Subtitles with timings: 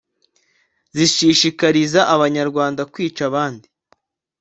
[0.95, 3.67] zishishikariza abanyarwanda kwica abandi